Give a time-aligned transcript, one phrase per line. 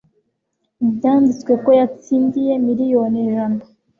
[0.95, 3.61] Byanditswe ko yatsindiye Miriyoni ijana